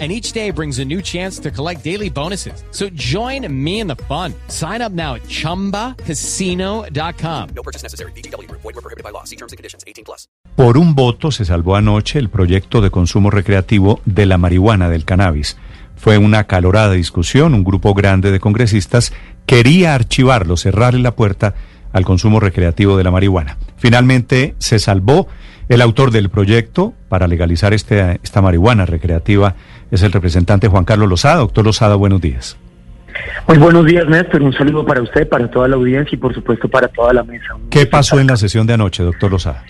[0.00, 2.64] and each day brings a new chance to collect daily bonuses.
[2.72, 4.34] So join me in the fun.
[4.48, 7.48] Sign up now at ChumbaCasino.com.
[7.54, 8.10] No purchase necessary.
[8.16, 8.50] BGW.
[8.50, 9.22] Void were prohibited by law.
[9.22, 9.84] See terms and conditions.
[9.86, 10.26] 18 plus.
[10.56, 15.04] Por un voto se salvó anoche el proyecto de consumo recreativo de la marihuana del
[15.04, 15.56] cannabis.
[15.96, 17.54] Fue una acalorada discusión.
[17.54, 19.12] Un grupo grande de congresistas
[19.46, 21.54] quería archivarlo, cerrarle la puerta
[21.92, 23.58] al consumo recreativo de la marihuana.
[23.76, 25.28] Finalmente se salvó.
[25.68, 29.54] El autor del proyecto para legalizar este, esta marihuana recreativa
[29.90, 31.36] es el representante Juan Carlos Lozada.
[31.36, 32.58] Doctor Lozada, buenos días.
[33.48, 34.42] Muy buenos días, Néstor.
[34.42, 37.56] Un saludo para usted, para toda la audiencia y por supuesto para toda la mesa.
[37.70, 39.62] ¿Qué pasó en la sesión de anoche, doctor Lozada?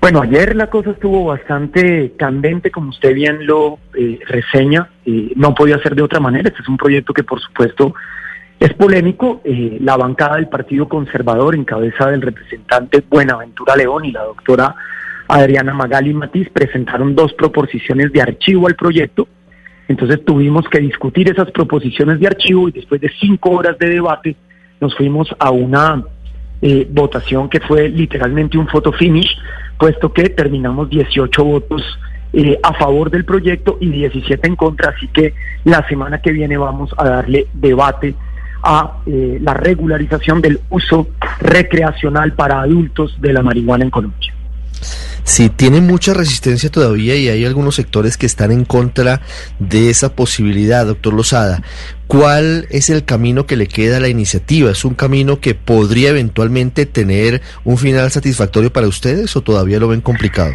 [0.00, 4.90] Bueno, ayer la cosa estuvo bastante candente, como usted bien lo eh, reseña.
[5.06, 6.50] y no podía ser de otra manera.
[6.50, 7.94] Este es un proyecto que, por supuesto,
[8.60, 9.40] es polémico.
[9.44, 14.74] Eh, la bancada del Partido Conservador, en cabeza del representante Buenaventura León y la doctora
[15.28, 19.26] Adriana Magali Matiz, presentaron dos proposiciones de archivo al proyecto.
[19.88, 24.36] Entonces tuvimos que discutir esas proposiciones de archivo y después de cinco horas de debate
[24.80, 26.04] nos fuimos a una
[26.62, 29.36] eh, votación que fue literalmente un photo finish,
[29.78, 31.82] puesto que terminamos 18 votos
[32.32, 36.56] eh, a favor del proyecto y 17 en contra, así que la semana que viene
[36.56, 38.14] vamos a darle debate
[38.62, 44.34] a eh, la regularización del uso recreacional para adultos de la marihuana en Colombia.
[45.24, 49.22] Sí, tiene mucha resistencia todavía y hay algunos sectores que están en contra
[49.58, 51.62] de esa posibilidad, doctor Lozada.
[52.06, 54.70] ¿Cuál es el camino que le queda a la iniciativa?
[54.70, 59.88] ¿Es un camino que podría eventualmente tener un final satisfactorio para ustedes o todavía lo
[59.88, 60.52] ven complicado?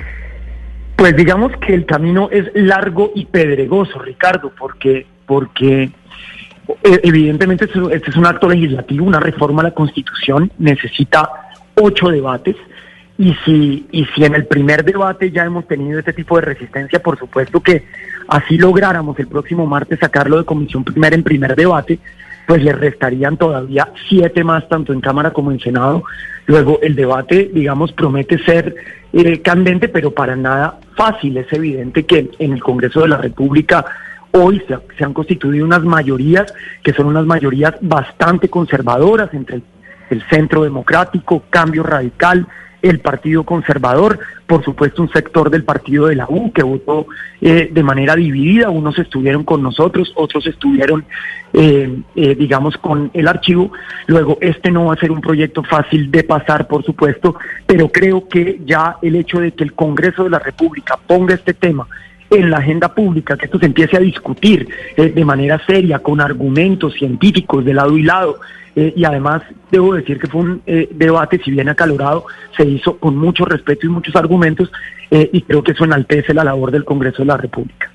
[0.96, 5.90] Pues digamos que el camino es largo y pedregoso, Ricardo, porque, porque
[6.84, 11.28] eh, evidentemente este es un acto legislativo, una reforma a la Constitución, necesita
[11.74, 12.56] ocho debates
[13.20, 17.04] y si, y si en el primer debate ya hemos tenido este tipo de resistencia,
[17.04, 17.84] por supuesto que
[18.30, 22.00] así lográramos el próximo martes sacarlo de comisión primera en primer debate,
[22.48, 26.02] pues le restarían todavía siete más, tanto en Cámara como en Senado.
[26.46, 28.74] Luego el debate, digamos, promete ser
[29.12, 31.36] eh, candente, pero para nada fácil.
[31.36, 33.86] Es evidente que en el Congreso de la República
[34.32, 36.54] hoy se, han constituido unas mayorías
[36.84, 39.62] que son unas mayorías bastante conservadoras entre
[40.10, 42.48] el centro democrático, cambio radical,
[42.82, 47.08] el Partido Conservador, por supuesto un sector del partido de la U que votó
[47.42, 51.06] eh, de manera dividida, unos estuvieron con nosotros, otros estuvieron,
[51.54, 53.72] eh, eh, digamos, con el archivo.
[54.08, 57.36] Luego, este no va a ser un proyecto fácil de pasar, por supuesto,
[57.66, 61.54] pero creo que ya el hecho de que el Congreso de la República ponga este
[61.54, 61.88] tema
[62.30, 66.94] en la agenda pública, que esto se empiece a discutir de manera seria, con argumentos
[66.94, 68.40] científicos de lado y lado,
[68.76, 69.42] eh, y además
[69.72, 72.26] debo decir que fue un eh, debate, si bien acalorado,
[72.56, 74.72] se hizo con mucho respeto y muchos argumentos
[75.12, 77.89] eh, y creo que eso enaltece la labor del Congreso de la República.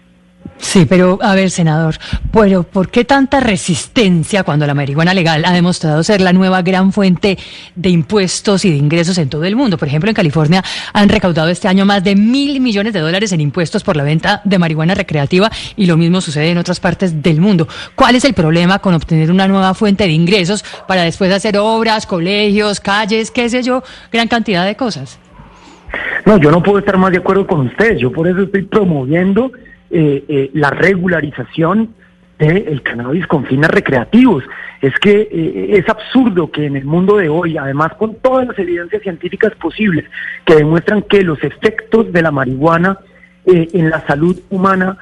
[0.64, 1.96] Sí, pero a ver, senador,
[2.32, 6.90] pero ¿por qué tanta resistencia cuando la marihuana legal ha demostrado ser la nueva gran
[6.90, 7.38] fuente
[7.76, 9.76] de impuestos y de ingresos en todo el mundo?
[9.76, 10.64] Por ejemplo, en California
[10.94, 14.40] han recaudado este año más de mil millones de dólares en impuestos por la venta
[14.44, 17.68] de marihuana recreativa y lo mismo sucede en otras partes del mundo.
[17.94, 22.06] ¿Cuál es el problema con obtener una nueva fuente de ingresos para después hacer obras,
[22.06, 25.20] colegios, calles, qué sé yo, gran cantidad de cosas?
[26.24, 27.98] No, yo no puedo estar más de acuerdo con usted.
[27.98, 29.52] Yo por eso estoy promoviendo
[29.96, 31.94] eh, eh, la regularización
[32.36, 34.42] del cannabis con fines recreativos.
[34.82, 38.58] Es que eh, es absurdo que en el mundo de hoy, además con todas las
[38.58, 40.04] evidencias científicas posibles
[40.44, 42.98] que demuestran que los efectos de la marihuana
[43.46, 44.96] en la salud humana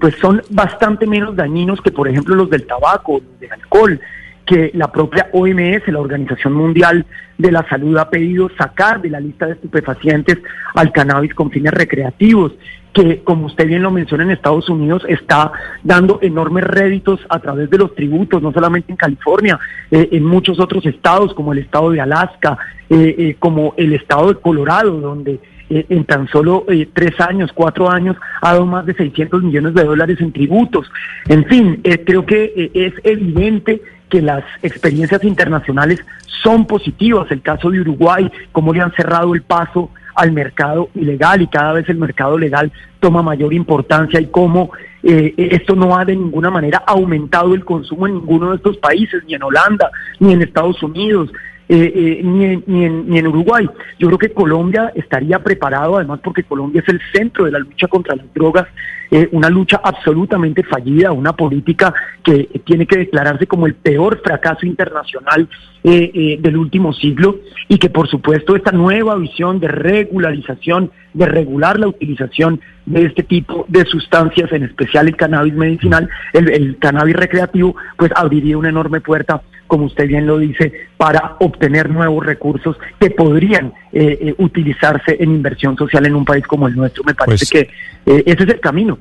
[0.00, 4.00] pues son bastante menos dañinos que por ejemplo los del tabaco, los del alcohol,
[4.46, 7.06] que la propia OMS, la Organización Mundial
[7.38, 10.38] de la Salud, ha pedido sacar de la lista de estupefacientes
[10.74, 12.52] al cannabis con fines recreativos,
[12.94, 15.50] que como usted bien lo menciona en Estados Unidos está
[15.82, 19.58] dando enormes réditos a través de los tributos, no solamente en California,
[19.90, 22.56] eh, en muchos otros estados como el estado de Alaska,
[22.88, 25.40] eh, eh, como el estado de Colorado, donde
[25.70, 30.20] en tan solo tres años, cuatro años, ha dado más de 600 millones de dólares
[30.20, 30.92] en tributos.
[31.26, 33.80] En fin, creo que es evidente
[34.14, 35.98] que las experiencias internacionales
[36.44, 37.28] son positivas.
[37.32, 41.72] El caso de Uruguay, cómo le han cerrado el paso al mercado ilegal y cada
[41.72, 42.70] vez el mercado legal
[43.00, 44.70] toma mayor importancia y cómo
[45.02, 49.24] eh, esto no ha de ninguna manera aumentado el consumo en ninguno de estos países,
[49.26, 49.90] ni en Holanda,
[50.20, 51.32] ni en Estados Unidos,
[51.68, 53.68] eh, eh, ni, en, ni, en, ni en Uruguay.
[53.98, 57.88] Yo creo que Colombia estaría preparado, además porque Colombia es el centro de la lucha
[57.88, 58.66] contra las drogas,
[59.10, 64.66] eh, una lucha absolutamente fallida, una política que tiene que declararse como el peor fracaso
[64.66, 65.48] internacional
[65.84, 71.78] eh, del último siglo y que por supuesto esta nueva visión de regularización, de regular
[71.78, 77.16] la utilización de este tipo de sustancias, en especial el cannabis medicinal, el, el cannabis
[77.16, 82.76] recreativo, pues abriría una enorme puerta como usted bien lo dice, para obtener nuevos recursos
[83.00, 87.02] que podrían eh, eh, utilizarse en inversión social en un país como el nuestro.
[87.04, 88.98] Me parece Pues- que eh, ese es el camino.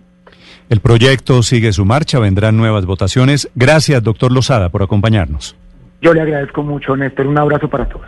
[0.69, 3.49] El proyecto sigue su marcha, vendrán nuevas votaciones.
[3.53, 5.55] Gracias, doctor Lozada, por acompañarnos.
[6.01, 7.27] Yo le agradezco mucho, Néstor.
[7.27, 8.07] Un abrazo para todos.